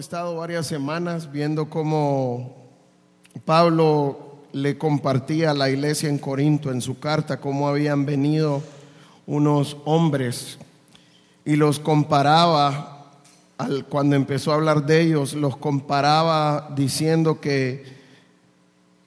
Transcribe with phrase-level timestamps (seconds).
[0.00, 2.56] estado varias semanas viendo cómo
[3.44, 8.62] Pablo le compartía a la iglesia en Corinto en su carta cómo habían venido
[9.26, 10.58] unos hombres
[11.44, 13.10] y los comparaba,
[13.58, 17.84] al, cuando empezó a hablar de ellos, los comparaba diciendo que,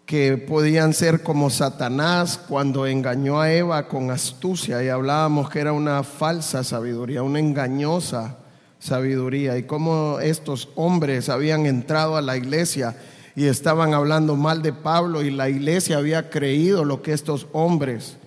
[0.06, 4.84] que podían ser como Satanás cuando engañó a Eva con astucia.
[4.84, 8.38] Y hablábamos que era una falsa sabiduría, una engañosa
[8.84, 12.98] sabiduría y cómo estos hombres habían entrado a la iglesia
[13.34, 18.18] y estaban hablando mal de Pablo y la iglesia había creído lo que estos hombres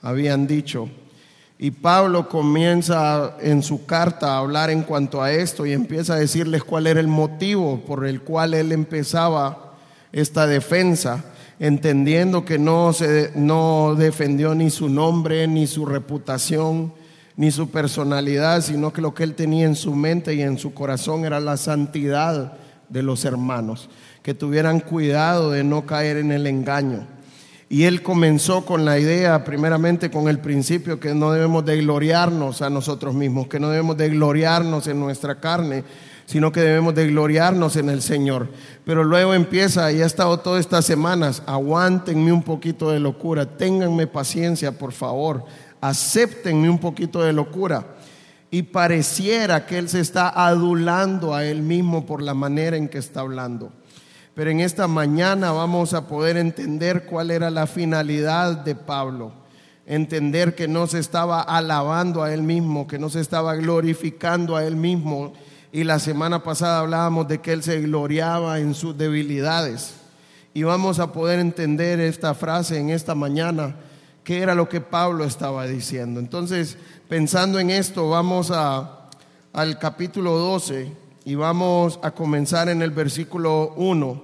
[0.00, 0.88] habían dicho.
[1.58, 6.18] Y Pablo comienza en su carta a hablar en cuanto a esto y empieza a
[6.18, 9.74] decirles cuál era el motivo por el cual él empezaba
[10.10, 11.22] esta defensa,
[11.58, 16.94] entendiendo que no, se, no defendió ni su nombre ni su reputación,
[17.38, 20.74] ni su personalidad, sino que lo que él tenía en su mente y en su
[20.74, 22.54] corazón era la santidad
[22.88, 23.88] de los hermanos,
[24.24, 27.06] que tuvieran cuidado de no caer en el engaño.
[27.68, 32.60] Y él comenzó con la idea, primeramente con el principio, que no debemos de gloriarnos
[32.60, 35.84] a nosotros mismos, que no debemos de gloriarnos en nuestra carne,
[36.26, 38.48] sino que debemos de gloriarnos en el Señor.
[38.84, 44.08] Pero luego empieza, y ha estado todas estas semanas, aguántenme un poquito de locura, ténganme
[44.08, 45.44] paciencia, por favor,
[45.80, 47.86] acéptenme un poquito de locura.
[48.50, 52.98] Y pareciera que él se está adulando a él mismo por la manera en que
[52.98, 53.72] está hablando.
[54.34, 59.32] Pero en esta mañana vamos a poder entender cuál era la finalidad de Pablo.
[59.84, 64.64] Entender que no se estaba alabando a él mismo, que no se estaba glorificando a
[64.64, 65.32] él mismo.
[65.72, 69.94] Y la semana pasada hablábamos de que él se gloriaba en sus debilidades.
[70.54, 73.74] Y vamos a poder entender esta frase en esta mañana
[74.28, 76.20] qué era lo que Pablo estaba diciendo.
[76.20, 76.76] Entonces,
[77.08, 79.08] pensando en esto, vamos a,
[79.54, 80.92] al capítulo 12
[81.24, 84.22] y vamos a comenzar en el versículo 1.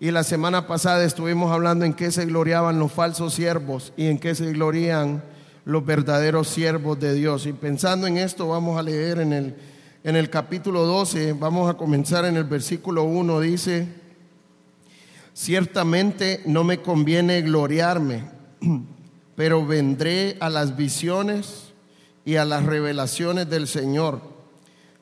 [0.00, 4.18] Y la semana pasada estuvimos hablando en qué se gloriaban los falsos siervos y en
[4.18, 5.22] qué se glorían
[5.64, 7.46] los verdaderos siervos de Dios.
[7.46, 9.54] Y pensando en esto, vamos a leer en el,
[10.02, 13.86] en el capítulo 12, vamos a comenzar en el versículo 1, dice,
[15.32, 18.24] ciertamente no me conviene gloriarme
[19.38, 21.68] pero vendré a las visiones
[22.24, 24.20] y a las revelaciones del Señor.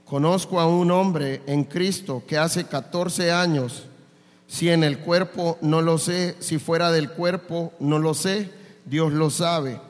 [0.05, 3.85] Conozco a un hombre en Cristo que hace 14 años,
[4.47, 8.51] si en el cuerpo no lo sé, si fuera del cuerpo no lo sé,
[8.85, 9.81] Dios lo sabe.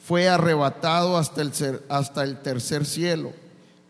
[0.00, 1.52] Fue arrebatado hasta el,
[1.88, 3.30] hasta el tercer cielo.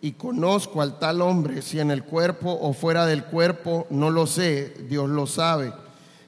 [0.03, 4.27] Y conozco al tal hombre, si en el cuerpo o fuera del cuerpo no lo
[4.27, 5.73] sé, Dios lo sabe,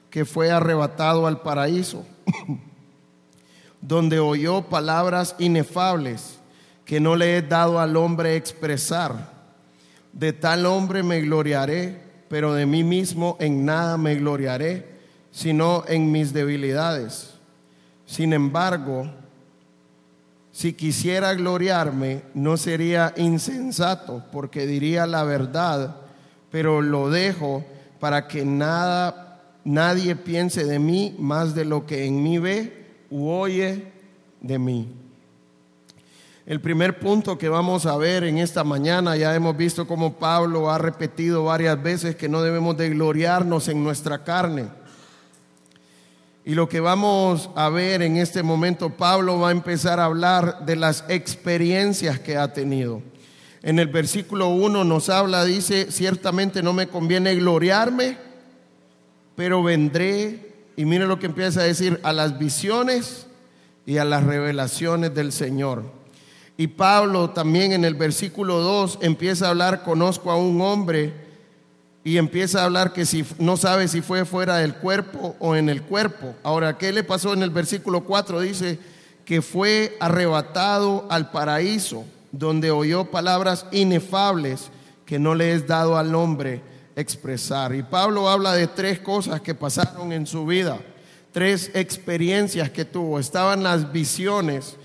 [0.09, 2.03] que fue arrebatado al paraíso.
[3.87, 6.39] donde oyó palabras inefables
[6.85, 9.33] que no le he dado al hombre expresar.
[10.11, 14.95] De tal hombre me gloriaré, pero de mí mismo en nada me gloriaré,
[15.31, 17.35] sino en mis debilidades.
[18.05, 19.11] Sin embargo,
[20.51, 25.97] si quisiera gloriarme, no sería insensato, porque diría la verdad,
[26.49, 27.63] pero lo dejo
[27.99, 33.91] para que nada, nadie piense de mí más de lo que en mí ve oye
[34.41, 34.87] de mí.
[36.45, 40.69] El primer punto que vamos a ver en esta mañana, ya hemos visto cómo Pablo
[40.69, 44.67] ha repetido varias veces que no debemos de gloriarnos en nuestra carne.
[46.47, 50.63] Y lo que vamos a ver en este momento, Pablo va a empezar a hablar
[50.67, 53.01] de las experiencias que ha tenido.
[53.63, 58.19] En el versículo 1 nos habla, dice, ciertamente no me conviene gloriarme,
[59.35, 60.44] pero vendré
[60.77, 63.27] y mire lo que empieza a decir, a las visiones
[63.85, 65.83] y a las revelaciones del Señor.
[66.57, 71.13] Y Pablo también en el versículo 2 empieza a hablar, conozco a un hombre,
[72.03, 75.69] y empieza a hablar que si no sabe si fue fuera del cuerpo o en
[75.69, 76.35] el cuerpo.
[76.43, 78.41] Ahora, ¿qué le pasó en el versículo 4?
[78.41, 78.77] Dice
[79.25, 84.69] que fue arrebatado al paraíso, donde oyó palabras inefables
[85.07, 86.61] que no le es dado al hombre
[86.95, 87.75] expresar.
[87.75, 90.79] Y Pablo habla de tres cosas que pasaron en su vida,
[91.31, 93.19] tres experiencias que tuvo.
[93.19, 94.77] Estaban las visiones,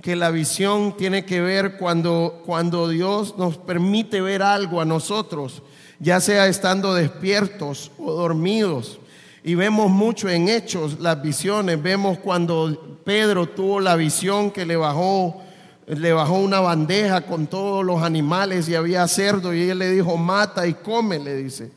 [0.00, 5.62] que la visión tiene que ver cuando, cuando Dios nos permite ver algo a nosotros,
[6.00, 8.98] ya sea estando despiertos o dormidos.
[9.44, 11.82] Y vemos mucho en hechos las visiones.
[11.82, 15.42] Vemos cuando Pedro tuvo la visión que le bajó
[15.86, 20.16] le bajó una bandeja con todos los animales y había cerdo y él le dijo,
[20.16, 21.70] mata y come, le dice.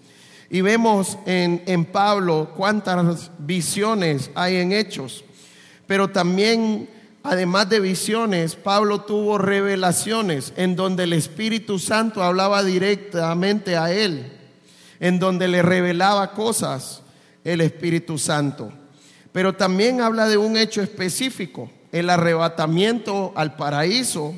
[0.49, 5.25] Y vemos en, en Pablo cuántas visiones hay en hechos,
[5.87, 6.89] pero también,
[7.23, 14.31] además de visiones, Pablo tuvo revelaciones en donde el Espíritu Santo hablaba directamente a él.
[14.99, 17.01] en donde le revelaba cosas
[17.43, 18.71] el Espíritu Santo.
[19.31, 24.33] Pero también habla de un hecho específico, el arrebatamiento al paraíso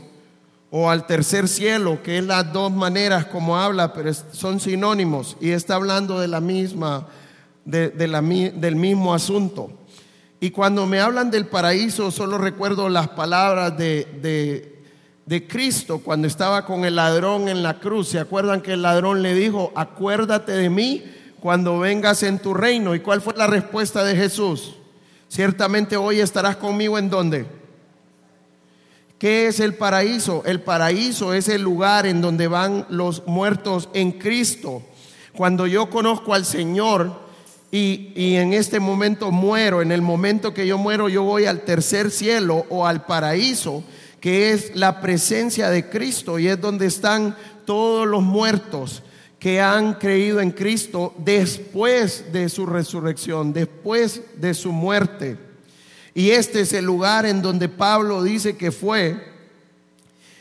[0.69, 5.49] o al tercer cielo, que es las dos maneras como habla, pero son sinónimos y
[5.49, 7.07] está hablando de la misma,
[7.65, 9.71] de, del mismo asunto.
[10.39, 14.75] Y cuando me hablan del paraíso, solo recuerdo las palabras de,
[15.25, 18.09] de, Cristo cuando estaba con el ladrón en la cruz.
[18.09, 21.03] ¿Se acuerdan que el ladrón le dijo, acuérdate de mí
[21.39, 22.93] cuando vengas en tu reino?
[22.93, 24.75] ¿Y cuál fue la respuesta de Jesús?
[25.29, 27.45] Ciertamente hoy estarás conmigo en dónde?
[29.19, 30.43] ¿Qué es el paraíso?
[30.45, 34.83] El paraíso es el lugar en donde van los muertos en Cristo.
[35.33, 37.27] Cuando yo conozco al Señor,
[37.69, 42.11] y, en este momento muero, en el momento que yo muero yo voy al tercer
[42.11, 43.83] cielo o al paraíso,
[44.21, 47.35] que es la presencia de Cristo y es donde están
[47.65, 49.03] todos los muertos
[49.39, 55.37] que han creído en Cristo después de su resurrección, después de su muerte.
[56.13, 59.37] Y este es el lugar en donde Pablo dice que fue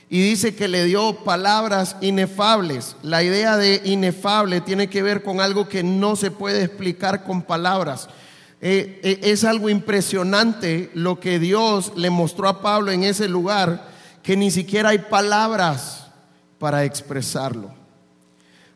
[0.09, 2.97] y dice que le dio palabras inefables.
[3.03, 7.43] La idea de inefable tiene que ver con algo que no se puede explicar con
[7.43, 8.09] palabras.
[8.63, 13.89] Eh, eh, es algo impresionante lo que Dios le mostró a Pablo en ese lugar,
[14.23, 16.07] que ni siquiera hay palabras
[16.59, 17.86] para expresarlo.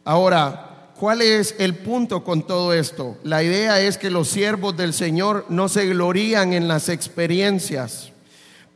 [0.05, 3.17] Ahora, ¿cuál es el punto con todo esto?
[3.23, 8.11] La idea es que los siervos del Señor no se glorían en las experiencias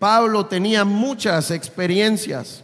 [0.04, 2.62] Pablo tenía muchas experiencias,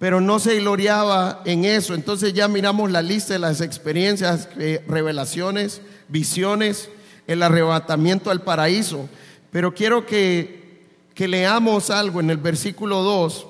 [0.00, 1.94] pero no se gloriaba en eso.
[1.94, 6.88] Entonces ya miramos la lista de las experiencias, eh, revelaciones, visiones,
[7.28, 9.08] el arrebatamiento al paraíso.
[9.52, 13.46] Pero quiero que, que leamos algo en el versículo 2.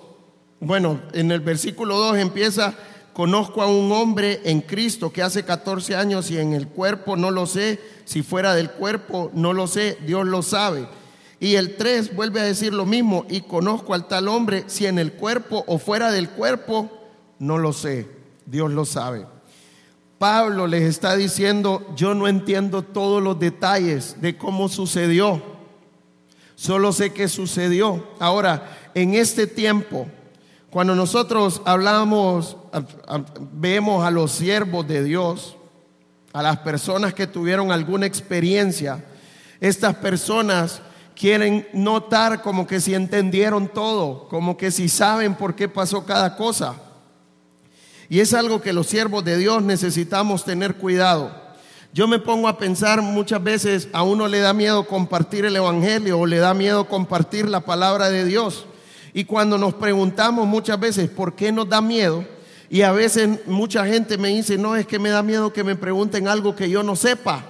[0.60, 2.74] Bueno, en el versículo 2 empieza,
[3.16, 7.30] conozco a un hombre en Cristo que hace 14 años y en el cuerpo no
[7.30, 10.86] lo sé, si fuera del cuerpo no lo sé, Dios lo sabe.
[11.40, 14.98] Y el 3 vuelve a decir lo mismo, y conozco al tal hombre, si en
[14.98, 16.90] el cuerpo o fuera del cuerpo,
[17.38, 18.06] no lo sé,
[18.44, 19.24] Dios lo sabe.
[20.18, 25.40] Pablo les está diciendo, yo no entiendo todos los detalles de cómo sucedió,
[26.54, 28.08] solo sé que sucedió.
[28.18, 30.06] Ahora, en este tiempo,
[30.76, 32.58] cuando nosotros hablamos,
[33.50, 35.56] vemos a los siervos de Dios,
[36.34, 39.02] a las personas que tuvieron alguna experiencia,
[39.58, 40.82] estas personas
[41.14, 46.36] quieren notar como que si entendieron todo, como que si saben por qué pasó cada
[46.36, 46.74] cosa.
[48.10, 51.30] Y es algo que los siervos de Dios necesitamos tener cuidado.
[51.94, 56.18] Yo me pongo a pensar muchas veces, a uno le da miedo compartir el Evangelio
[56.18, 58.66] o le da miedo compartir la palabra de Dios.
[59.16, 62.22] Y cuando nos preguntamos muchas veces, ¿por qué nos da miedo?
[62.68, 65.74] Y a veces mucha gente me dice, no, es que me da miedo que me
[65.74, 67.42] pregunten algo que yo no sepa.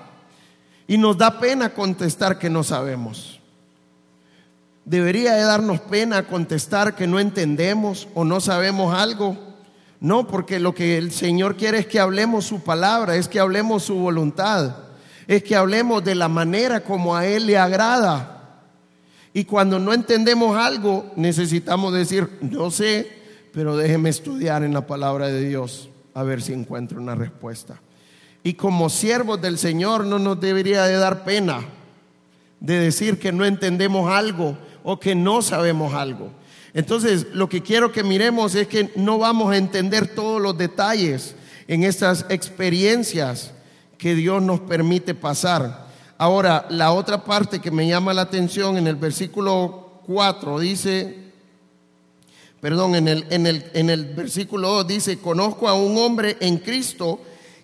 [0.86, 3.40] Y nos da pena contestar que no sabemos.
[4.84, 9.36] ¿Debería de darnos pena contestar que no entendemos o no sabemos algo?
[9.98, 13.82] No, porque lo que el Señor quiere es que hablemos su palabra, es que hablemos
[13.82, 14.76] su voluntad,
[15.26, 18.35] es que hablemos de la manera como a Él le agrada.
[19.36, 23.06] Y cuando no entendemos algo, necesitamos decir, no sé,
[23.52, 27.78] pero déjeme estudiar en la palabra de Dios a ver si encuentro una respuesta.
[28.42, 31.60] Y como siervos del Señor no nos debería de dar pena
[32.60, 36.30] de decir que no entendemos algo o que no sabemos algo.
[36.72, 41.36] Entonces, lo que quiero que miremos es que no vamos a entender todos los detalles
[41.68, 43.52] en estas experiencias
[43.98, 45.85] que Dios nos permite pasar.
[46.18, 51.16] Ahora, la otra parte que me llama la atención en el versículo 4 dice,
[52.60, 56.58] perdón, en el, en el, en el versículo 2 dice, conozco a un hombre en
[56.58, 57.20] Cristo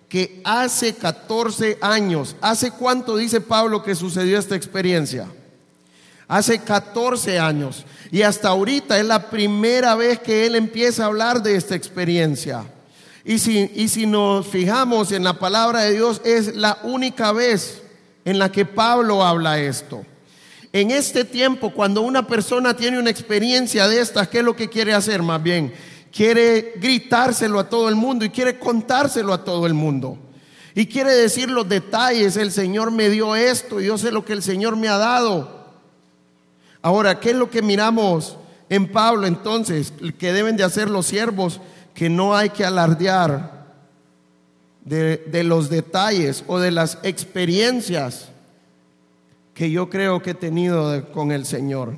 [0.09, 5.29] que hace 14 años, ¿hace cuánto dice Pablo que sucedió esta experiencia?
[6.33, 7.85] hace 14 años.
[8.11, 12.65] Y hasta ahorita es la primera vez que él empieza a hablar de esta experiencia.
[13.23, 17.82] Y si, y si nos fijamos en la palabra de Dios, es la única vez
[18.25, 20.05] en la que Pablo habla esto.
[20.73, 24.71] En este tiempo, cuando una persona tiene una experiencia de estas, ¿qué es lo que
[24.71, 25.73] quiere hacer más bien?
[26.11, 30.19] Quiere gritárselo a todo el mundo y quiere contárselo a todo el mundo.
[30.75, 34.43] Y quiere decir los detalles, el Señor me dio esto, yo sé lo que el
[34.43, 35.63] Señor me ha dado.
[36.81, 38.37] Ahora, ¿qué es lo que miramos
[38.71, 39.93] en Pablo entonces?
[40.19, 41.61] Que deben de hacer los siervos,
[41.95, 43.62] que no hay que alardear
[44.85, 48.29] de, los detalles o de las experiencias
[49.55, 51.97] que yo creo que he tenido con el Señor.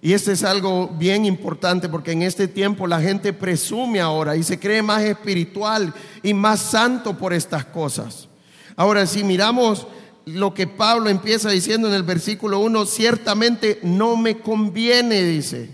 [0.00, 4.42] Y este es algo bien importante porque en este tiempo la gente presume ahora y
[4.42, 5.92] se cree más espiritual
[6.22, 8.28] y más santo por estas cosas.
[8.76, 9.88] Ahora, si miramos
[10.24, 15.70] lo que Pablo empieza diciendo en el versículo 1, ciertamente no me conviene, dice,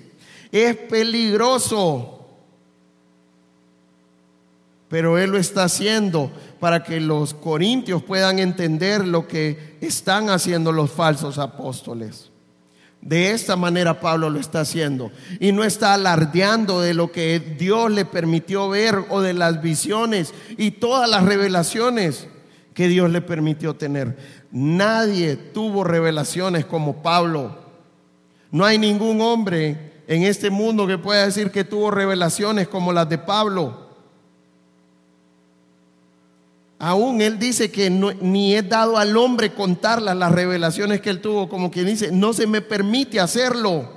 [0.51, 2.14] es peligroso.
[4.95, 10.71] Pero él lo está haciendo para que los corintios puedan entender lo que están haciendo
[10.71, 12.31] los falsos apóstoles.
[13.01, 15.11] De esta manera Pablo lo está haciendo.
[15.41, 20.33] Y no está alardeando de lo que Dios le permitió ver o de las visiones
[20.57, 22.29] y todas las revelaciones
[22.73, 24.17] que Dios le permitió tener.
[24.53, 27.59] Nadie tuvo revelaciones como Pablo.
[28.53, 33.09] No hay ningún hombre en este mundo que pueda decir que tuvo revelaciones como las
[33.09, 33.84] de Pablo.
[36.87, 41.49] Aún él dice que ni es dado al hombre contarlas las revelaciones que él tuvo,
[41.49, 43.89] como quien dice, no se me permite hacerlo.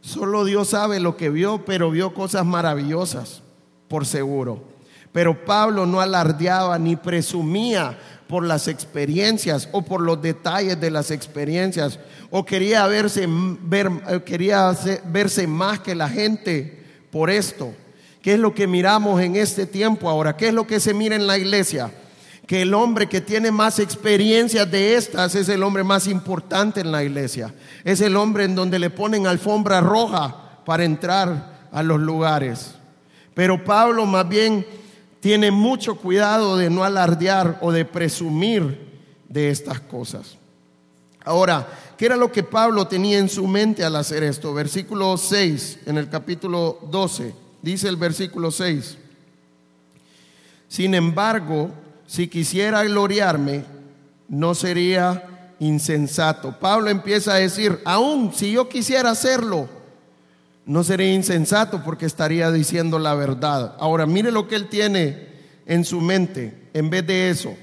[0.00, 3.40] Solo Dios sabe lo que vio, pero vio cosas maravillosas,
[3.86, 4.64] por seguro.
[5.12, 11.12] Pero Pablo no alardeaba ni presumía por las experiencias o por los detalles de las
[11.12, 17.76] experiencias, o quería verse, ver, quería verse más que la gente por esto.
[18.22, 20.36] ¿Qué es lo que miramos en este tiempo ahora?
[20.36, 21.90] ¿Qué es lo que se mira en la iglesia?
[22.46, 26.92] Que el hombre que tiene más experiencias de estas es el hombre más importante en
[26.92, 27.54] la iglesia.
[27.84, 32.74] Es el hombre en donde le ponen alfombra roja para entrar a los lugares.
[33.34, 34.66] Pero Pablo más bien
[35.20, 38.90] tiene mucho cuidado de no alardear o de presumir
[39.28, 40.36] de estas cosas.
[41.24, 44.52] Ahora, ¿qué era lo que Pablo tenía en su mente al hacer esto?
[44.52, 47.39] Versículo 6 en el capítulo 12.
[47.62, 48.96] Dice el versículo 6.
[50.68, 51.70] Sin embargo,
[52.06, 53.64] si quisiera gloriarme,
[54.28, 56.58] no sería insensato.
[56.58, 59.68] Pablo empieza a decir, aún si yo quisiera hacerlo,
[60.66, 63.74] no sería insensato porque estaría diciendo la verdad.
[63.78, 65.28] Ahora, mire lo que él tiene
[65.66, 67.54] en su mente en vez de eso.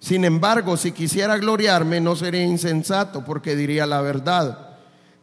[0.00, 4.76] Sin embargo, si quisiera gloriarme, no sería insensato porque diría la verdad.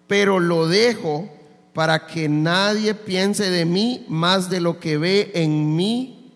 [0.08, 1.30] Pero lo dejo
[1.74, 6.32] para que nadie piense de mí más de lo que ve en mí,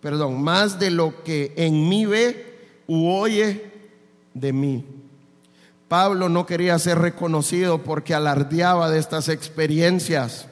[0.00, 3.72] perdón, más de lo que en mí ve u oye
[4.34, 4.84] de mí.
[5.88, 10.46] Pablo no quería ser reconocido porque alardeaba de estas experiencias.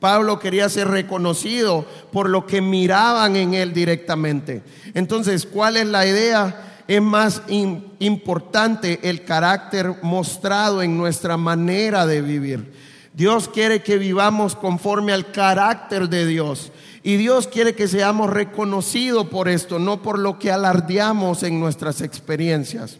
[0.00, 4.62] Pablo quería ser reconocido por lo que miraban en él directamente.
[4.94, 6.82] Entonces, ¿cuál es la idea?
[6.88, 12.72] Es más importante el carácter mostrado en nuestra manera de vivir.
[13.14, 16.72] Dios quiere que vivamos conforme al carácter de Dios.
[17.02, 22.00] Y Dios quiere que seamos reconocidos por esto, no por lo que alardeamos en nuestras
[22.00, 22.98] experiencias.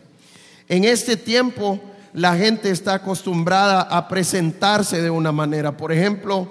[0.68, 1.80] En este tiempo
[2.12, 5.76] la gente está acostumbrada a presentarse de una manera.
[5.76, 6.48] Por ejemplo,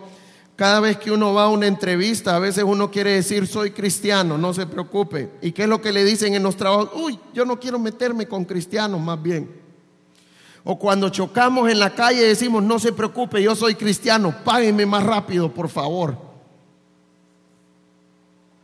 [0.55, 4.37] cada vez que uno va a una entrevista, a veces uno quiere decir soy cristiano,
[4.37, 5.29] no se preocupe.
[5.41, 6.89] ¿Y qué es lo que le dicen en los trabajos?
[6.95, 9.60] Uy, yo no quiero meterme con cristianos más bien.
[10.63, 15.03] O cuando chocamos en la calle decimos, no se preocupe, yo soy cristiano, páguenme más
[15.03, 16.17] rápido, por favor.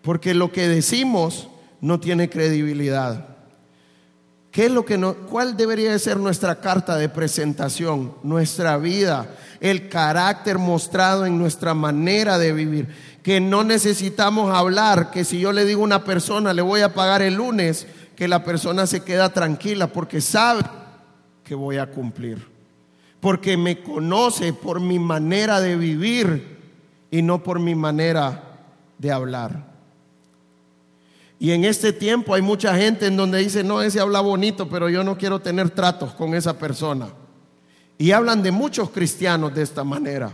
[0.03, 1.49] Porque lo que decimos
[1.81, 3.37] no tiene credibilidad.
[4.51, 8.13] ¿Qué es lo que no, ¿Cuál debería de ser nuestra carta de presentación?
[8.23, 12.87] Nuestra vida, el carácter mostrado en nuestra manera de vivir.
[13.23, 16.93] Que no necesitamos hablar, que si yo le digo a una persona le voy a
[16.93, 20.61] pagar el lunes, que la persona se queda tranquila porque sabe
[21.47, 22.45] que voy a cumplir.
[23.19, 26.57] Porque me conoce por mi manera de vivir
[27.09, 28.43] y no por mi manera
[28.97, 29.65] de hablar.
[31.39, 34.89] Y en este tiempo hay mucha gente en donde dice, no, ese habla bonito, pero
[34.89, 37.09] yo no quiero tener tratos con esa persona.
[37.97, 40.31] Y hablan de muchos cristianos de esta manera.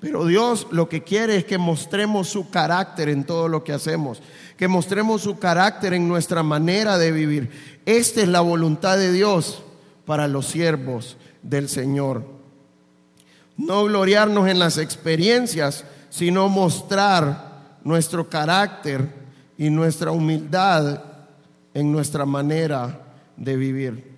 [0.00, 4.20] Pero Dios lo que quiere es que mostremos su carácter en todo lo que hacemos,
[4.56, 7.50] que mostremos su carácter en nuestra manera de vivir.
[7.86, 9.62] Esta es la voluntad de Dios
[10.04, 12.24] para los siervos del Señor.
[13.56, 19.08] No gloriarnos en las experiencias, sino mostrar nuestro carácter
[19.58, 21.02] y nuestra humildad
[21.74, 23.00] en nuestra manera
[23.36, 24.12] de vivir.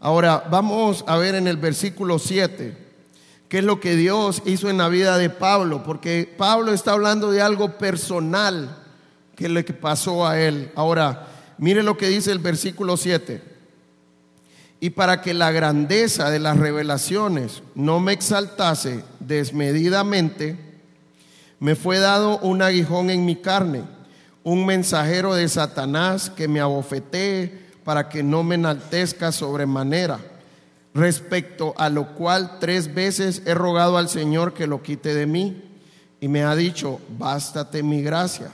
[0.00, 2.86] Ahora vamos a ver en el versículo 7
[3.48, 7.30] qué es lo que Dios hizo en la vida de Pablo, porque Pablo está hablando
[7.30, 8.76] de algo personal
[9.34, 10.70] que le pasó a él.
[10.76, 13.57] Ahora, mire lo que dice el versículo 7
[14.80, 20.56] y para que la grandeza de las revelaciones no me exaltase desmedidamente,
[21.58, 23.82] me fue dado un aguijón en mi carne,
[24.44, 30.18] un mensajero de Satanás que me abofetee para que no me enaltezca sobremanera.
[30.94, 35.62] respecto a lo cual tres veces he rogado al Señor que lo quite de mí.
[36.20, 38.50] Y me ha dicho, bástate mi gracia,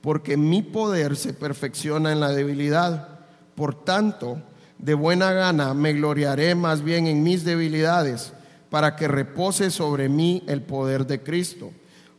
[0.00, 3.08] porque mi poder se perfecciona en la debilidad.
[3.56, 4.38] Por tanto,
[4.82, 8.32] de buena gana me gloriaré más bien en mis debilidades,
[8.68, 11.70] para que repose sobre mí el poder de Cristo.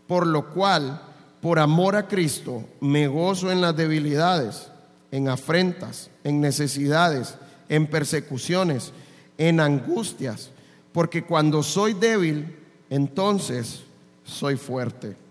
[0.08, 1.02] Por lo cual,
[1.42, 4.70] por amor a Cristo, me gozo en las debilidades,
[5.12, 7.36] en afrentas, en necesidades,
[7.70, 8.94] en persecuciones,
[9.38, 10.52] en angustias,
[10.92, 12.56] porque cuando soy débil,
[12.90, 13.82] entonces
[14.24, 15.23] soy fuerte.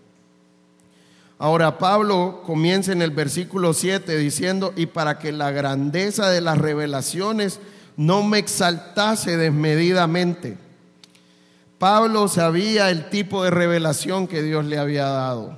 [1.43, 6.57] Ahora Pablo comienza en el versículo 7 diciendo, y para que la grandeza de las
[6.57, 7.59] revelaciones
[7.97, 10.57] no me exaltase desmedidamente.
[11.79, 15.57] Pablo sabía el tipo de revelación que Dios le había dado,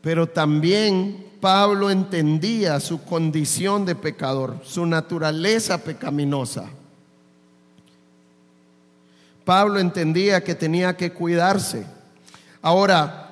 [0.00, 6.64] pero también Pablo entendía su condición de pecador, su naturaleza pecaminosa.
[9.44, 11.84] Pablo entendía que tenía que cuidarse.
[12.62, 13.26] Ahora,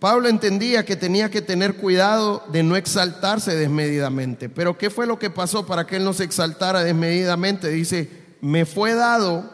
[0.00, 4.48] Pablo entendía que tenía que tener cuidado de no exaltarse desmedidamente.
[4.48, 7.68] Pero ¿qué fue lo que pasó para que él no se exaltara desmedidamente?
[7.68, 8.08] Dice,
[8.40, 9.50] me fue dado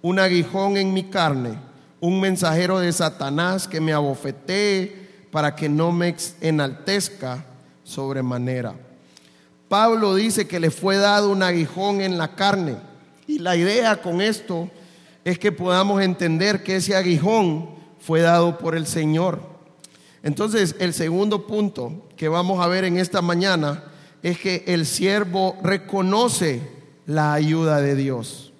[0.00, 1.58] un aguijón en mi carne,
[1.98, 7.44] un mensajero de Satanás que me abofetee para que no me enaltezca
[7.82, 8.74] sobremanera.
[9.68, 12.76] Pablo dice que le fue dado un aguijón en la carne.
[13.26, 14.70] Y la idea con esto
[15.24, 19.49] es que podamos entender que ese aguijón fue dado por el Señor.
[20.22, 23.84] Entonces, el segundo punto que vamos a ver en esta mañana
[24.22, 26.60] es que el siervo reconoce
[27.06, 28.52] la ayuda de Dios.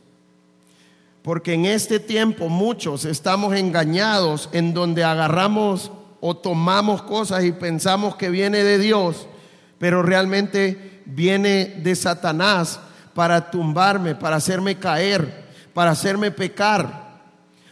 [1.22, 8.16] Porque en este tiempo muchos estamos engañados en donde agarramos o tomamos cosas y pensamos
[8.16, 9.26] que viene de Dios,
[9.78, 12.80] pero realmente viene de Satanás
[13.14, 15.44] para tumbarme, para hacerme caer,
[15.74, 17.10] para hacerme pecar.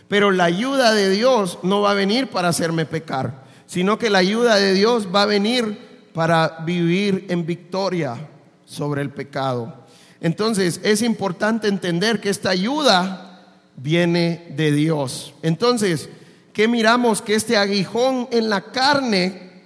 [0.08, 4.18] Pero la ayuda de Dios no va a venir para hacerme pecar, sino que la
[4.18, 5.78] ayuda de Dios va a venir
[6.14, 8.16] para vivir en victoria
[8.64, 9.84] sobre el pecado.
[10.20, 15.34] Entonces es importante entender que esta ayuda viene de Dios.
[15.42, 16.08] Entonces,
[16.54, 17.20] ¿qué miramos?
[17.20, 19.62] Que este aguijón en la carne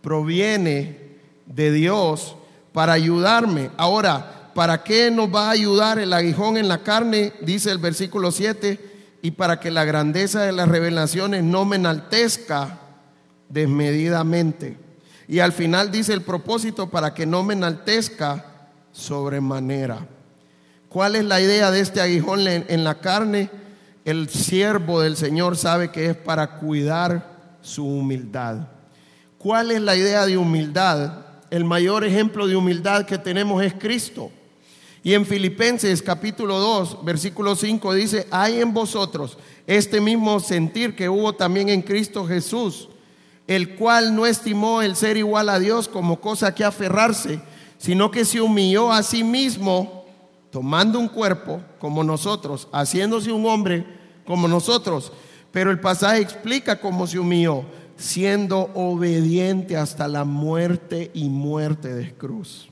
[0.00, 0.96] proviene
[1.44, 2.36] de Dios
[2.72, 3.70] para ayudarme.
[3.76, 7.32] Ahora, ¿para qué nos va a ayudar el aguijón en la carne?
[7.42, 8.78] Dice el versículo 7,
[9.22, 12.79] y para que la grandeza de las revelaciones no me enaltezca
[13.50, 14.78] desmedidamente.
[15.28, 20.06] Y al final dice el propósito para que no me enaltezca sobremanera.
[20.88, 23.50] ¿Cuál es la idea de este aguijón en la carne?
[24.04, 28.68] El siervo del Señor sabe que es para cuidar su humildad.
[29.38, 31.26] ¿Cuál es la idea de humildad?
[31.50, 34.30] El mayor ejemplo de humildad que tenemos es Cristo.
[35.02, 41.08] Y en Filipenses capítulo 2, versículo 5 dice, hay en vosotros este mismo sentir que
[41.08, 42.89] hubo también en Cristo Jesús,
[43.50, 47.40] el cual no estimó el ser igual a Dios como cosa que aferrarse,
[47.78, 50.04] sino que se humilló a sí mismo,
[50.52, 53.84] tomando un cuerpo como nosotros, haciéndose un hombre
[54.24, 55.10] como nosotros.
[55.50, 57.64] Pero el pasaje explica cómo se humilló,
[57.96, 62.68] siendo obediente hasta la muerte y muerte de cruz.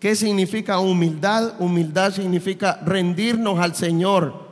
[0.00, 1.52] ¿Qué significa humildad?
[1.60, 4.48] Humildad significa rendirnos al Señor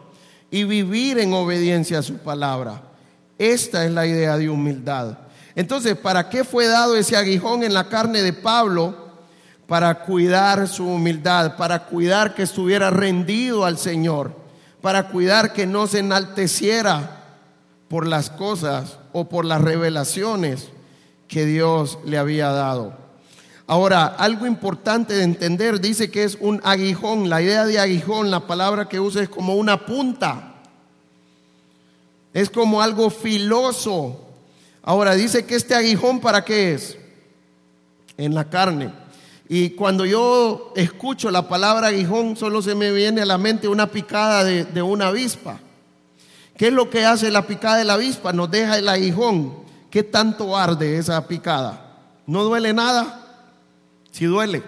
[0.53, 2.88] y vivir en obediencia a su palabra.
[3.39, 5.17] Esta es la idea de humildad.
[5.55, 9.09] Entonces, ¿para qué fue dado ese aguijón en la carne de Pablo?
[9.67, 14.33] Para cuidar su humildad, para cuidar que estuviera rendido al Señor,
[14.81, 17.25] para cuidar que no se enalteciera
[17.89, 20.69] por las cosas o por las revelaciones
[21.27, 22.95] que Dios le había dado.
[23.67, 27.29] Ahora, algo importante de entender, dice que es un aguijón.
[27.29, 30.48] La idea de aguijón, la palabra que usa es como una punta.
[32.33, 34.25] Es como algo filoso.
[34.83, 36.97] Ahora, dice que este aguijón, ¿para qué es?
[38.17, 38.93] En la carne.
[39.49, 43.91] Y cuando yo escucho la palabra aguijón, solo se me viene a la mente una
[43.91, 45.59] picada de, una avispa.
[46.57, 48.33] ¿Qué es lo que hace la picada de la avispa?
[48.33, 49.55] Nos deja el aguijón.
[49.91, 51.97] ¿Qué tanto arde esa picada?
[52.27, 53.25] ¿No duele nada?
[54.11, 54.63] si duele.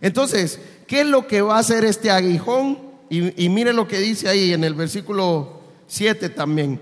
[0.00, 0.58] Entonces,
[0.88, 2.78] ¿qué es lo que va a hacer este aguijón?
[3.08, 5.55] Y mire lo que dice ahí en el versículo
[5.86, 6.80] 7 también.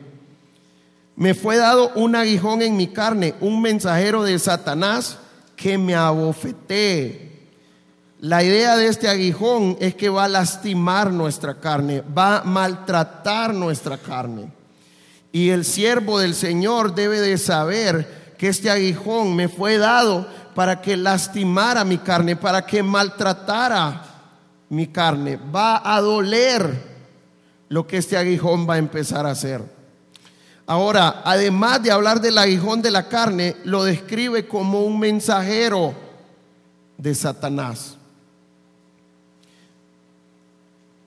[1.17, 5.19] Me fue dado un aguijón en mi carne, un mensajero de Satanás
[5.57, 7.33] que me abofetee.
[8.21, 13.55] La idea de este aguijón es que va a lastimar nuestra carne, va a maltratar
[13.55, 14.51] nuestra carne.
[15.31, 20.81] Y el siervo del Señor debe de saber que este aguijón me fue dado para
[20.81, 24.03] que lastimara mi carne, para que maltratara
[24.69, 26.94] mi carne, va a doler
[27.75, 29.61] lo que este aguijón va a empezar a hacer.
[30.65, 35.93] Ahora, además de hablar del aguijón de la carne, lo describe como un mensajero
[36.97, 37.97] de Satanás.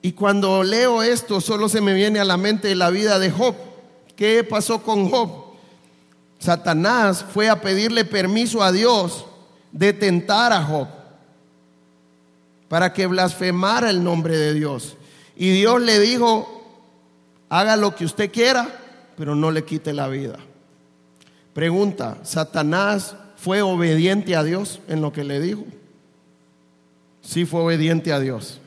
[0.02, 3.54] Y cuando leo esto, solo se me viene a la mente la vida de Job.
[4.14, 5.30] ¿Qué pasó con Job?
[6.38, 9.24] Satanás fue a pedirle permiso a Dios
[9.72, 10.86] de tentar a Job
[12.68, 14.98] para que blasfemara el nombre de Dios.
[15.34, 16.56] Y Dios le dijo,
[17.48, 18.68] haga lo que usted quiera,
[19.16, 20.38] pero no le quite la vida.
[21.52, 25.64] Pregunta, ¿Satanás fue obediente a Dios en lo que le dijo?
[27.22, 28.60] Sí fue obediente a Dios.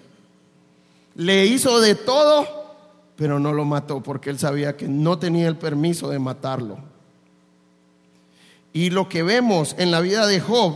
[1.15, 2.47] Le hizo de todo,
[3.15, 6.77] pero no lo mató porque él sabía que no tenía el permiso de matarlo.
[8.73, 10.75] Y lo que vemos en la vida de Job,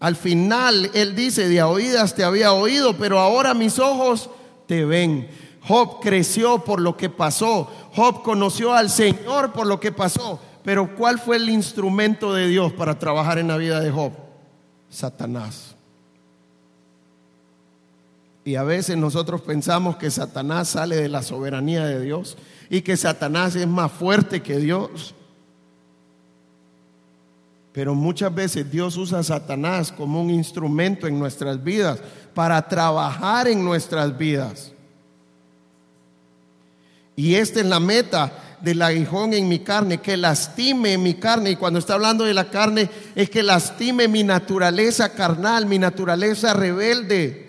[0.00, 4.28] al final él dice, de oídas te había oído, pero ahora mis ojos
[4.66, 5.28] te ven.
[5.66, 7.70] Job creció por lo que pasó.
[7.94, 10.38] Job conoció al Señor por lo que pasó.
[10.62, 14.12] Pero ¿cuál fue el instrumento de Dios para trabajar en la vida de Job?
[14.90, 15.74] Satanás.
[18.44, 22.36] Y a veces nosotros pensamos que Satanás sale de la soberanía de Dios
[22.68, 25.14] y que Satanás es más fuerte que Dios.
[27.72, 32.00] Pero muchas veces Dios usa a Satanás como un instrumento en nuestras vidas
[32.34, 34.73] para trabajar en nuestras vidas.
[37.16, 41.50] Y esta es la meta del aguijón en mi carne, que lastime mi carne.
[41.50, 46.54] Y cuando está hablando de la carne, es que lastime mi naturaleza carnal, mi naturaleza
[46.54, 47.44] rebelde,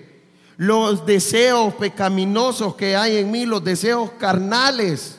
[0.57, 5.17] los deseos pecaminosos que hay en mí, los deseos carnales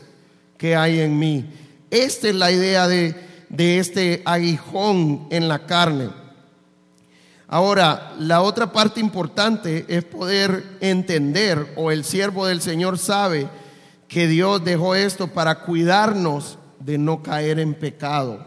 [0.59, 1.51] que hay en mí.
[1.91, 3.15] Esta es la idea de,
[3.49, 6.11] de este aguijón en la carne.
[7.49, 13.49] Ahora, la otra parte importante es poder entender, o el siervo del Señor sabe,
[14.17, 18.43] que Dios dejó esto para cuidarnos de no caer en pecado.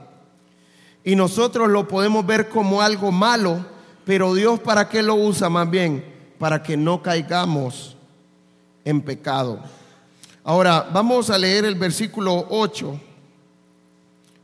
[1.03, 3.63] Y nosotros lo podemos ver como algo malo,
[4.03, 6.03] pero Dios para qué lo usa más bien?
[6.39, 7.95] Para que no caigamos
[8.83, 9.59] en pecado.
[10.43, 12.99] Ahora, vamos a leer el versículo 8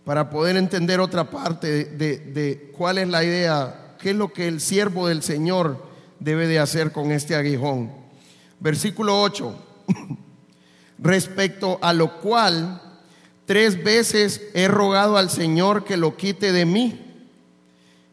[0.05, 4.47] para poder entender otra parte de, de, cuál es la idea, qué es lo que
[4.47, 5.87] el siervo del Señor
[6.19, 7.91] debe de hacer con este aguijón.
[8.59, 9.55] Versículo 8.
[10.97, 12.81] respecto a lo cual
[13.45, 17.01] tres veces he rogado al Señor que lo quite de mí.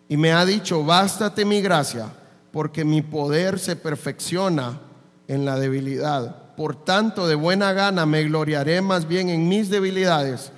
[0.08, 2.12] Y me ha dicho, bástate mi gracia,
[2.52, 4.80] porque mi poder se perfecciona
[5.28, 6.54] en la debilidad.
[6.54, 10.52] Por tanto, de buena gana me gloriaré más bien en mis debilidades,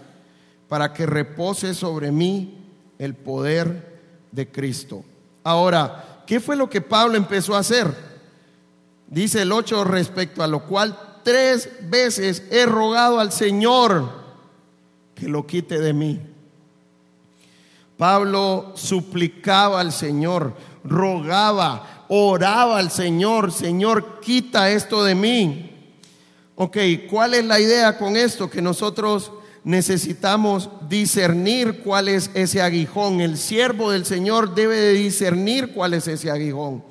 [0.68, 2.58] para que repose sobre mí
[2.98, 4.00] el poder
[4.32, 5.04] de Cristo.
[5.44, 7.94] Ahora, ¿qué fue lo que Pablo empezó a hacer?
[9.06, 14.22] Dice el 8 respecto a lo cual tres veces he rogado al Señor
[15.14, 16.20] que lo quite de mí.
[17.96, 25.70] Pablo suplicaba al Señor, rogaba, oraba al Señor, Señor, quita esto de mí.
[26.56, 26.76] Ok,
[27.10, 28.50] ¿cuál es la idea con esto?
[28.50, 29.32] Que nosotros
[29.64, 33.20] necesitamos discernir cuál es ese aguijón.
[33.20, 36.84] El siervo del Señor debe de discernir cuál es ese aguijón.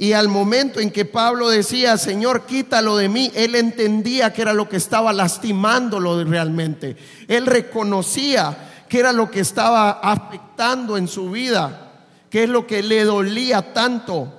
[0.00, 4.52] Y al momento en que Pablo decía, Señor, quítalo de mí, él entendía que era
[4.52, 6.96] lo que estaba lastimándolo realmente.
[7.26, 12.80] Él reconocía que era lo que estaba afectando en su vida, que es lo que
[12.80, 14.32] le dolía tanto.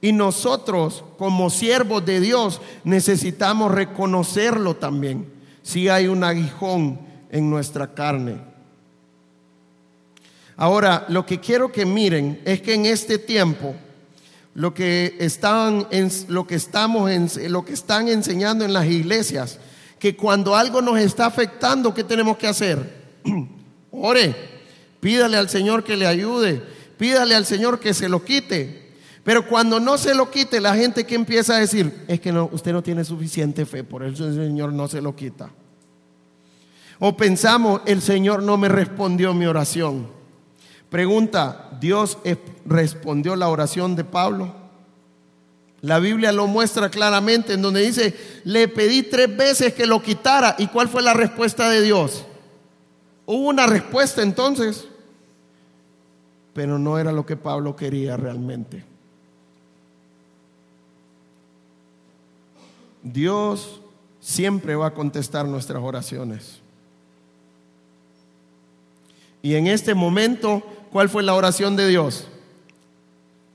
[0.00, 7.94] Y nosotros, como siervos de Dios, necesitamos reconocerlo también, si hay un aguijón en nuestra
[7.94, 8.38] carne.
[10.56, 13.76] Ahora, lo que quiero que miren es que en este tiempo,
[14.56, 19.58] lo que están en, lo que estamos en, lo que están enseñando en las iglesias,
[19.98, 23.04] que cuando algo nos está afectando, ¿qué tenemos que hacer?
[23.90, 24.34] Ore,
[24.98, 26.62] pídale al Señor que le ayude,
[26.96, 28.94] pídale al Señor que se lo quite.
[29.22, 32.48] Pero cuando no se lo quite, la gente que empieza a decir, es que no,
[32.50, 35.50] usted no tiene suficiente fe, por eso el Señor no se lo quita.
[36.98, 40.08] O pensamos, el Señor no me respondió mi oración.
[40.88, 42.18] Pregunta, ¿Dios
[42.64, 44.54] respondió la oración de Pablo?
[45.82, 50.56] La Biblia lo muestra claramente en donde dice, le pedí tres veces que lo quitara.
[50.58, 52.24] ¿Y cuál fue la respuesta de Dios?
[53.26, 54.86] Hubo una respuesta entonces,
[56.54, 58.84] pero no era lo que Pablo quería realmente.
[63.02, 63.80] Dios
[64.20, 66.60] siempre va a contestar nuestras oraciones.
[69.42, 70.64] Y en este momento
[70.96, 72.26] ¿Cuál fue la oración de Dios?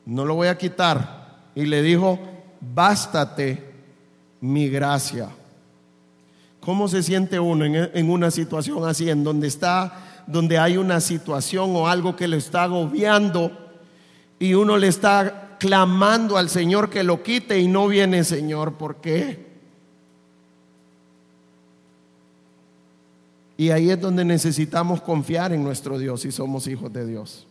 [0.06, 1.40] No lo voy a quitar.
[1.56, 2.20] Y le dijo,
[2.60, 3.74] bástate
[4.42, 5.28] mi gracia.
[6.60, 11.76] ¿Cómo se siente uno en, una situación así, en donde está, donde hay una situación
[11.76, 13.52] o algo que le está agobiando
[14.38, 18.74] y uno le está clamando al Señor que lo quite y no viene Señor?
[18.74, 19.51] ¿Por qué?
[23.62, 27.46] Y ahí es donde necesitamos confiar en nuestro Dios si somos hijos de Dios.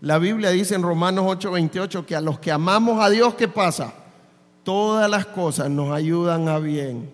[0.00, 3.92] La Biblia dice en Romanos 8:28 que a los que amamos a Dios, ¿qué pasa?
[4.62, 7.10] Todas las cosas nos ayudan a bien.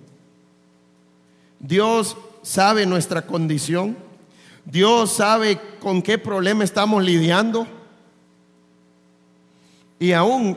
[1.58, 3.96] Dios sabe nuestra condición.
[4.64, 7.66] Dios sabe con qué problema estamos lidiando.
[9.98, 10.56] Y aún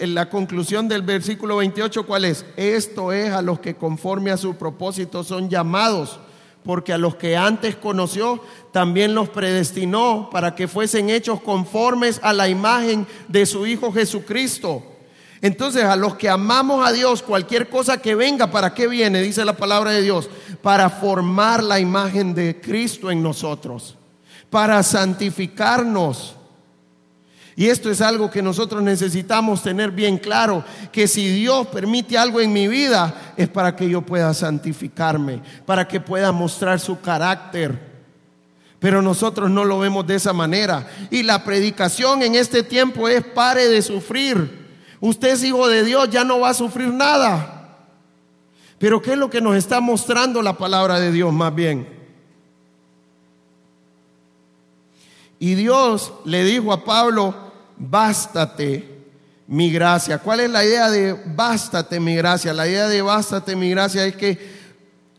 [0.00, 2.44] la conclusión del versículo 28, ¿cuál es?
[2.58, 6.20] Esto es a los que conforme a su propósito son llamados
[6.68, 12.34] porque a los que antes conoció también los predestinó para que fuesen hechos conformes a
[12.34, 14.82] la imagen de su Hijo Jesucristo.
[15.40, 19.22] Entonces, a los que amamos a Dios, cualquier cosa que venga, ¿para qué viene?
[19.22, 20.28] Dice la palabra de Dios,
[20.60, 23.96] para formar la imagen de Cristo en nosotros,
[24.50, 26.36] para santificarnos
[27.58, 32.40] y esto es algo que nosotros necesitamos tener bien claro, que si Dios permite algo
[32.40, 37.76] en mi vida es para que yo pueda santificarme, para que pueda mostrar su carácter.
[38.78, 40.86] Pero nosotros no lo vemos de esa manera.
[41.10, 44.68] Y la predicación en este tiempo es pare de sufrir.
[45.00, 47.76] Usted es hijo de Dios, ya no va a sufrir nada.
[48.78, 51.88] Pero ¿qué es lo que nos está mostrando la palabra de Dios más bien?
[55.40, 57.47] Y Dios le dijo a Pablo,
[57.78, 58.98] bástate
[59.46, 60.18] mi gracia.
[60.18, 62.52] ¿Cuál es la idea de bástate mi gracia?
[62.52, 64.58] La idea de bástate mi gracia es que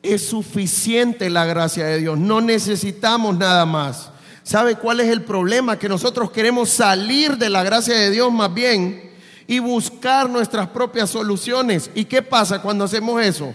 [0.01, 4.11] es suficiente la gracia de Dios, no necesitamos nada más.
[4.43, 5.77] ¿Sabe cuál es el problema?
[5.77, 9.11] Que nosotros queremos salir de la gracia de Dios más bien
[9.45, 11.91] y buscar nuestras propias soluciones.
[11.93, 13.53] ¿Y qué pasa cuando hacemos eso?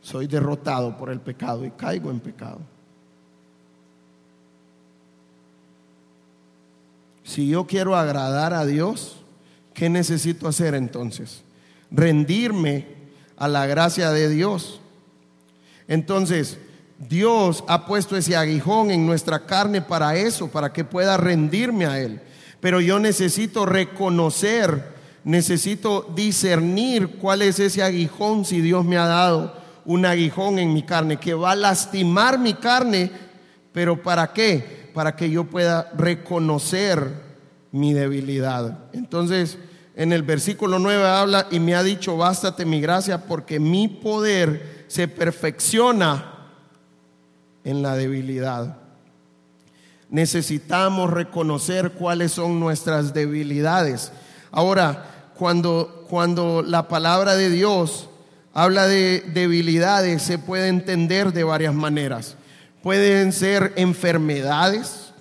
[0.00, 2.60] Soy derrotado por el pecado y caigo en pecado.
[7.32, 9.16] Si yo quiero agradar a Dios,
[9.72, 11.44] ¿qué necesito hacer entonces?
[11.90, 12.84] Rendirme
[13.38, 14.82] a la gracia de Dios.
[15.88, 16.58] Entonces,
[16.98, 21.98] Dios ha puesto ese aguijón en nuestra carne para eso, para que pueda rendirme a
[21.98, 22.20] Él.
[22.60, 24.92] Pero yo necesito reconocer,
[25.24, 30.82] necesito discernir cuál es ese aguijón si Dios me ha dado un aguijón en mi
[30.82, 33.10] carne, que va a lastimar mi carne,
[33.72, 34.81] pero ¿para qué?
[34.92, 37.10] Para que yo pueda reconocer
[37.72, 38.78] mi debilidad.
[38.92, 39.58] Entonces,
[39.94, 44.84] en el versículo 9 habla y me ha dicho, bástate mi gracia porque mi poder
[44.88, 46.50] se perfecciona
[47.64, 48.76] en la debilidad.
[50.08, 54.12] Necesitamos reconocer cuáles son nuestras debilidades.
[54.50, 58.10] Ahora, cuando, cuando la palabra de Dios
[58.52, 62.36] habla de debilidades, se puede entender de varias maneras
[62.82, 65.12] pueden ser enfermedades,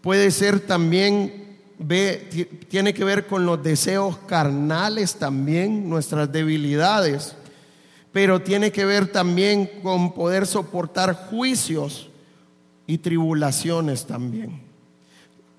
[0.00, 1.58] puede ser también,
[2.68, 7.36] tiene que ver con los deseos carnales también, nuestras debilidades,
[8.12, 12.08] pero tiene que ver también con poder soportar juicios
[12.86, 14.66] y tribulaciones también.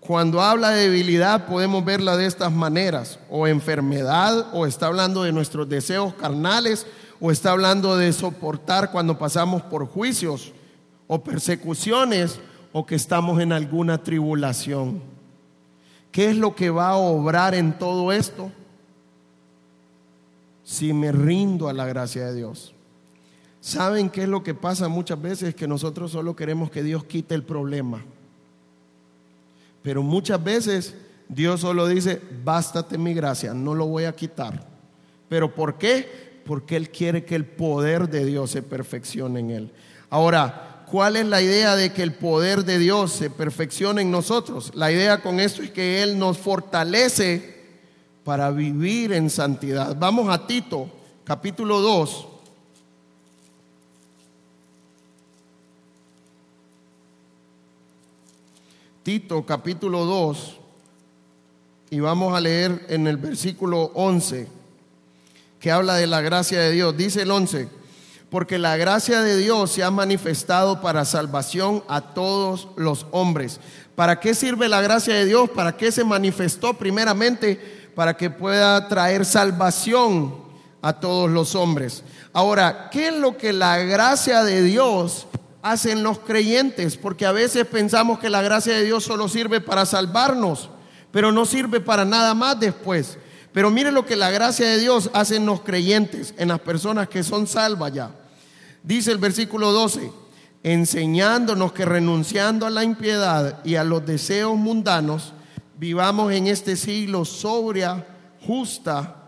[0.01, 5.31] Cuando habla de debilidad podemos verla de estas maneras, o enfermedad, o está hablando de
[5.31, 6.85] nuestros deseos carnales,
[7.21, 10.53] o está hablando de soportar cuando pasamos por juicios
[11.12, 12.39] o persecuciones
[12.72, 15.02] o que estamos en alguna tribulación.
[16.12, 18.52] ¿Qué es lo que va a obrar en todo esto?
[20.63, 22.76] Si me rindo a la gracia de Dios.
[23.60, 25.56] ¿Saben qué es lo que pasa muchas veces?
[25.56, 28.06] Que nosotros solo queremos que Dios quite el problema.
[29.82, 30.95] Pero muchas veces
[31.28, 34.63] Dios solo dice, bástate mi gracia, no lo voy a quitar.
[35.28, 36.41] ¿Pero por qué?
[36.45, 39.72] Porque Él quiere que el poder de Dios se perfeccione en Él.
[40.12, 44.71] Ahora, ¿Cuál es la idea de que el poder de Dios se perfeccione en nosotros?
[44.73, 47.60] La idea con esto es que Él nos fortalece
[48.23, 49.95] para vivir en santidad.
[49.99, 50.89] Vamos a Tito,
[51.23, 52.28] capítulo 2.
[59.04, 60.58] Tito, capítulo 2,
[61.91, 64.47] y vamos a leer en el versículo 11,
[65.60, 66.97] que habla de la gracia de Dios.
[66.97, 67.79] Dice el 11
[68.30, 73.60] porque la gracia de Dios se ha manifestado para salvación a todos los hombres.
[73.96, 75.50] ¿Para qué sirve la gracia de Dios?
[75.50, 77.92] ¿Para qué se manifestó primeramente?
[77.96, 80.36] Para que pueda traer salvación
[80.82, 82.04] a todos los hombres.
[82.32, 85.28] Ahora, ¿qué es lo que la gracia de Dios
[85.62, 86.98] hace en los creyentes?
[86.98, 90.70] Porque a veces pensamos que la gracia de Dios solo sirve para salvarnos.
[91.12, 93.18] pero no sirve para nada más después.
[93.60, 97.10] Pero mire lo que la gracia de Dios hace en los creyentes, en las personas
[97.10, 98.10] que son salvas ya.
[98.84, 100.13] Dice el versículo 12,
[100.63, 105.34] enseñándonos que renunciando a la impiedad y a los deseos mundanos,
[105.78, 108.08] vivamos en este siglo sobria,
[108.48, 109.26] justa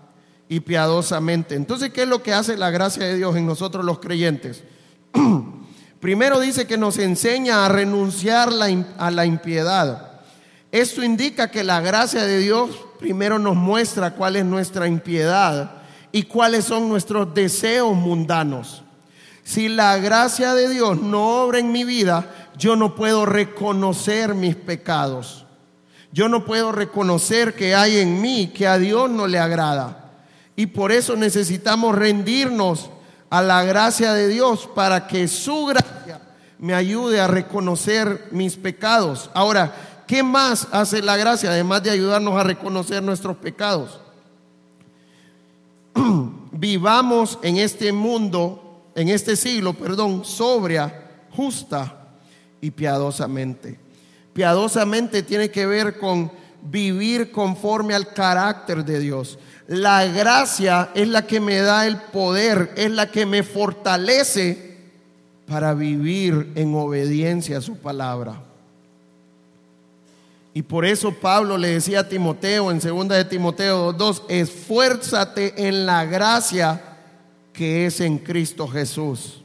[0.48, 1.56] y piadosamente.
[1.56, 4.64] Entonces, ¿qué es lo que hace la gracia de Dios en nosotros los creyentes?
[6.00, 8.48] Primero dice que nos enseña a renunciar
[8.98, 10.22] a la impiedad.
[10.72, 12.70] Esto indica que la gracia de Dios
[13.02, 15.72] primero nos muestra cuál es nuestra impiedad
[16.12, 18.84] y cuáles son nuestros deseos mundanos.
[19.44, 24.56] Si la gracia de Dios no obra en mi vida, yo no puedo reconocer mis
[24.56, 25.46] pecados.
[26.14, 30.12] Yo no puedo reconocer que hay en mí que a Dios no le agrada.
[30.56, 32.92] Y por eso necesitamos rendirnos
[33.32, 36.22] a la gracia de Dios para que su gracia
[36.60, 39.32] me ayude a reconocer mis pecados.
[39.34, 39.74] Ahora,
[40.12, 44.02] ¿qué más hace la gracia además de ayudarnos a reconocer nuestros pecados?
[46.52, 52.10] Vivamos en este mundo en este siglo, perdón, sobria, justa
[52.60, 53.80] y piadosamente.
[54.34, 56.30] Piadosamente tiene que ver con
[56.62, 59.40] vivir conforme al carácter de Dios.
[59.70, 64.78] La gracia es la que me da el poder, es la que me fortalece
[65.48, 68.51] para vivir en obediencia a su palabra.
[70.54, 75.86] Y por eso Pablo le decía a Timoteo en 2 de Timoteo 2:2, esfuérzate en
[75.86, 76.82] la gracia
[77.54, 79.42] que es en Cristo Jesús.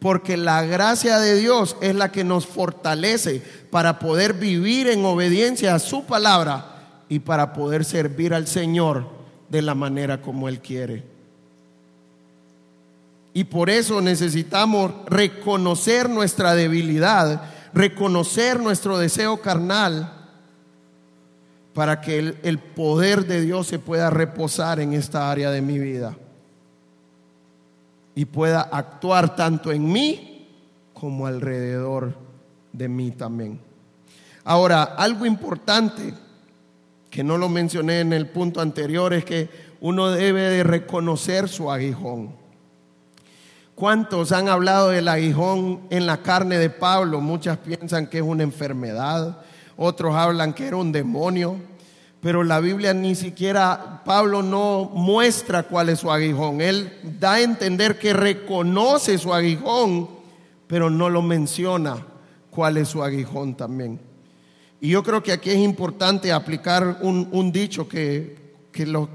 [0.00, 5.76] Porque la gracia de Dios es la que nos fortalece para poder vivir en obediencia
[5.76, 9.06] a su palabra y para poder servir al Señor
[9.48, 11.04] de la manera como Él quiere.
[13.34, 20.22] Y por eso necesitamos reconocer nuestra debilidad, reconocer nuestro deseo carnal,
[21.74, 26.16] para que el, poder de Dios se pueda reposar en esta área de mi vida
[28.14, 30.48] y pueda actuar tanto en mí
[30.92, 32.14] como alrededor
[32.72, 33.58] de mí también.
[34.44, 36.14] Ahora, algo importante
[37.08, 39.48] que no lo mencioné en el punto anterior es que
[39.80, 42.41] uno debe de reconocer su aguijón.
[43.82, 47.20] ¿Cuántos han hablado del aguijón en la carne de Pablo?
[47.20, 49.38] Muchas piensan que es una enfermedad,
[49.76, 51.56] otros hablan que era un demonio,
[52.20, 56.60] pero la Biblia ni siquiera, Pablo no muestra cuál es su aguijón.
[56.60, 60.08] Él da a entender que reconoce su aguijón,
[60.68, 62.06] pero no lo menciona
[62.50, 63.98] cuál es su aguijón también.
[64.80, 68.36] Y yo creo que aquí es importante aplicar un, dicho que,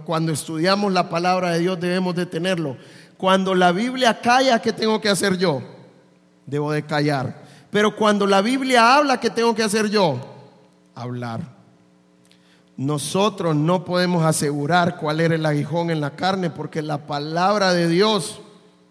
[0.03, 2.75] cuando estudiamos la palabra de Dios debemos de tenerlo.
[3.17, 5.61] Cuando la Biblia calla, ¿qué tengo que hacer yo?
[6.45, 7.43] Debo de callar.
[7.71, 10.19] Pero cuando la Biblia habla, ¿qué tengo que hacer yo?
[10.95, 11.41] Hablar.
[12.77, 17.87] Nosotros no podemos asegurar cuál era el aguijón en la carne porque la palabra de
[17.87, 18.39] Dios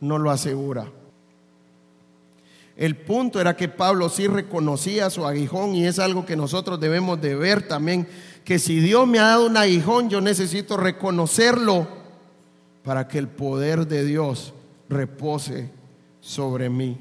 [0.00, 0.86] no lo asegura.
[2.76, 7.20] El punto era que Pablo sí reconocía su aguijón y es algo que nosotros debemos
[7.20, 8.06] de ver también,
[8.44, 11.86] que si Dios me ha dado un aguijón, yo necesito reconocerlo
[12.86, 14.54] para que el poder de Dios
[14.88, 15.68] repose
[16.22, 16.96] sobre mí.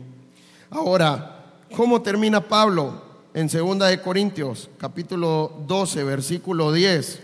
[0.69, 3.05] Ahora, ¿cómo termina Pablo?
[3.35, 7.19] en segunda de Corintios, capítulo 12, versículo 10.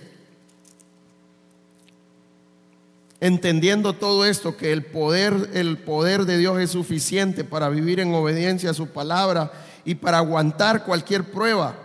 [3.22, 8.14] Entendiendo todo esto que el poder el poder de Dios es suficiente para vivir en
[8.14, 9.54] obediencia a su palabra
[9.86, 11.76] y para aguantar cualquier prueba.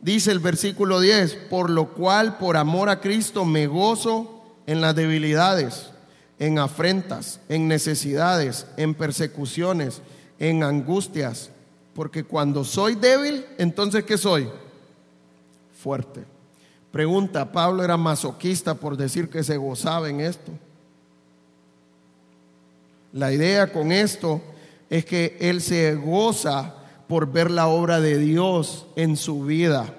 [0.00, 4.94] Dice el versículo 10, por lo cual por amor a Cristo me gozo en las
[4.94, 5.90] debilidades,
[6.38, 10.02] en afrentas, en necesidades, en persecuciones,
[10.38, 11.50] en angustias
[11.94, 14.48] porque cuando soy débil, entonces ¿qué soy?
[15.82, 16.24] Fuerte.
[16.90, 20.52] Pregunta, ¿Pablo era masoquista por decir que se gozaba en esto?
[23.12, 24.40] La idea con esto
[24.88, 26.74] es que él se goza
[27.08, 29.94] por ver la obra de Dios en su vida.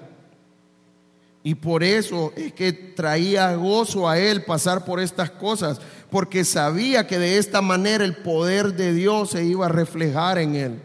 [1.44, 5.80] Y por eso es que traía gozo a él pasar por estas cosas,
[6.10, 10.56] porque sabía que de esta manera el poder de Dios se iba a reflejar en
[10.56, 10.82] él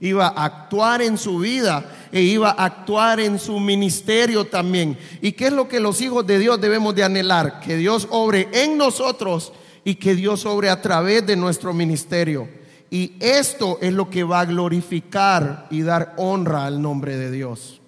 [0.00, 4.98] iba a actuar en su vida e iba a actuar en su ministerio también.
[5.20, 7.60] ¿Y qué es lo que los hijos de Dios debemos de anhelar?
[7.60, 9.52] Que Dios obre en nosotros
[9.84, 12.48] y que Dios obre a través de nuestro ministerio.
[12.90, 17.80] Y esto es lo que va a glorificar y dar honra al nombre de Dios.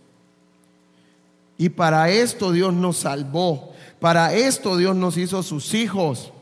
[1.61, 3.75] Y para esto Dios nos salvó.
[4.01, 6.33] Para esto Dios nos hizo sus hijos.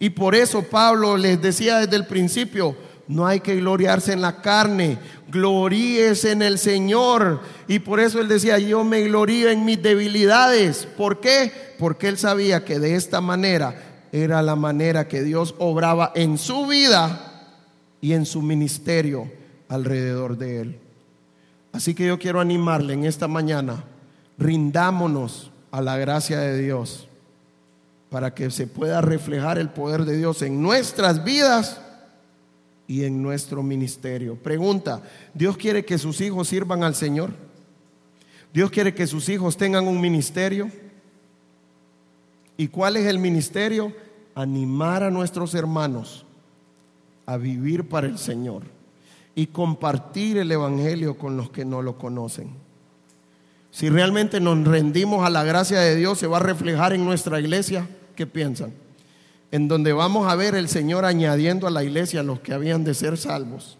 [0.00, 2.76] Y por eso Pablo les decía desde el principio,
[3.06, 4.98] No hay que gloriarse en la carne,
[5.28, 7.42] gloríese en el Señor.
[7.68, 10.84] Y por eso él decía, yo me glorío en mis debilidades.
[10.96, 11.52] ¿Por qué?
[11.78, 16.66] Porque él sabía que de esta manera era la manera que Dios obraba en su
[16.66, 17.54] vida
[18.00, 19.30] y en su ministerio
[19.68, 20.80] alrededor de él.
[21.70, 23.84] Así que yo quiero animarle en esta mañana,
[24.40, 27.06] rindámonos a la gracia de Dios
[28.08, 31.80] para que se pueda reflejar el poder de Dios en nuestras vidas
[32.88, 34.34] y en nuestro ministerio.
[34.34, 35.02] Pregunta,
[35.34, 37.30] ¿Dios quiere que sus hijos sirvan al Señor?
[38.52, 40.70] ¿Dios quiere que sus hijos tengan un ministerio?
[42.56, 43.92] ¿Y cuál es el ministerio?
[44.34, 46.24] Animar a nuestros hermanos
[47.26, 48.62] a vivir para el Señor
[49.34, 52.69] y compartir el Evangelio con los que no lo conocen.
[53.70, 57.40] Si realmente nos rendimos a la gracia de Dios, se va a reflejar en nuestra
[57.40, 57.88] iglesia.
[58.16, 58.72] ¿Qué piensan?
[59.52, 62.94] En donde vamos a ver el Señor añadiendo a la iglesia los que habían de
[62.94, 63.78] ser salvos.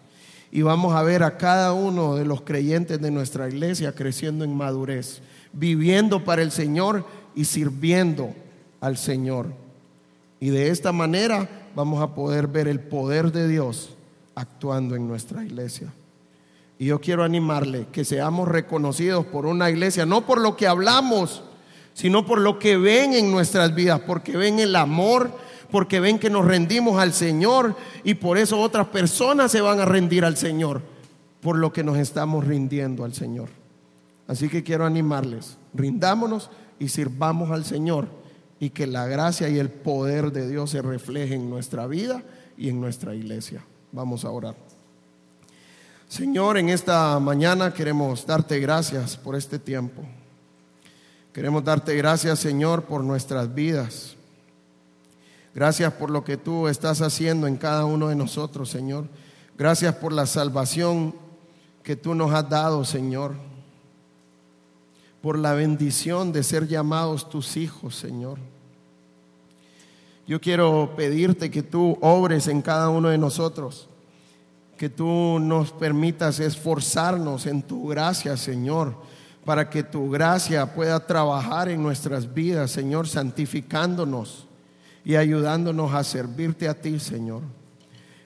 [0.52, 4.56] Y vamos a ver a cada uno de los creyentes de nuestra iglesia creciendo en
[4.56, 5.20] madurez,
[5.52, 8.34] viviendo para el Señor y sirviendo
[8.80, 9.46] al Señor.
[10.40, 13.90] Y de esta manera vamos a poder ver el poder de Dios
[14.34, 15.92] actuando en nuestra iglesia.
[16.80, 21.42] Y yo quiero animarle que seamos reconocidos por una iglesia, no por lo que hablamos,
[21.92, 25.30] sino por lo que ven en nuestras vidas, porque ven el amor,
[25.70, 29.84] porque ven que nos rendimos al Señor y por eso otras personas se van a
[29.84, 30.80] rendir al Señor,
[31.42, 33.50] por lo que nos estamos rindiendo al Señor.
[34.26, 38.08] Así que quiero animarles, rindámonos y sirvamos al Señor
[38.58, 42.22] y que la gracia y el poder de Dios se refleje en nuestra vida
[42.56, 43.62] y en nuestra iglesia.
[43.92, 44.69] Vamos a orar.
[46.10, 50.02] Señor, en esta mañana queremos darte gracias por este tiempo.
[51.32, 54.16] Queremos darte gracias, Señor, por nuestras vidas.
[55.54, 59.06] Gracias por lo que tú estás haciendo en cada uno de nosotros, Señor.
[59.56, 61.14] Gracias por la salvación
[61.84, 63.36] que tú nos has dado, Señor.
[65.22, 68.40] Por la bendición de ser llamados tus hijos, Señor.
[70.26, 73.89] Yo quiero pedirte que tú obres en cada uno de nosotros
[74.80, 78.94] que tú nos permitas esforzarnos en tu gracia, Señor,
[79.44, 84.46] para que tu gracia pueda trabajar en nuestras vidas, Señor, santificándonos
[85.04, 87.42] y ayudándonos a servirte a ti, Señor.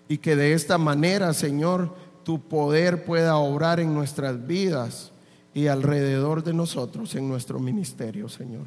[0.09, 1.93] Y que de esta manera, Señor,
[2.23, 5.11] tu poder pueda obrar en nuestras vidas
[5.55, 8.67] y alrededor de nosotros en nuestro ministerio, Señor.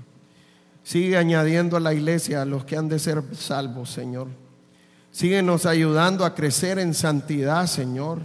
[0.83, 4.27] Sigue añadiendo a la iglesia a los que han de ser salvos, Señor
[5.17, 8.21] Síguenos ayudando a crecer en santidad, Señor.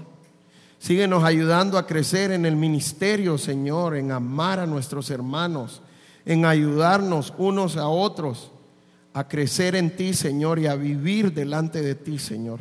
[0.79, 5.81] Síguenos ayudando a crecer en el ministerio, Señor, en amar a nuestros hermanos,
[6.27, 8.51] en ayudarnos unos a otros
[9.15, 12.61] a crecer en ti, Señor, y a vivir delante de ti, Señor.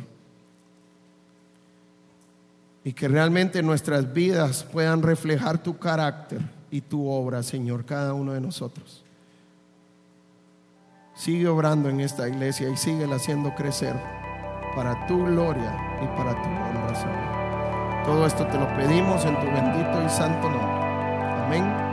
[2.84, 8.32] Y que realmente nuestras vidas puedan reflejar tu carácter y tu obra, Señor, cada uno
[8.32, 9.04] de nosotros.
[11.14, 14.21] Sigue obrando en esta iglesia y sigue haciendo crecer
[14.74, 16.82] para tu gloria y para tu honra.
[18.04, 20.82] Todo esto te lo pedimos en tu bendito y santo nombre.
[21.46, 21.91] Amén.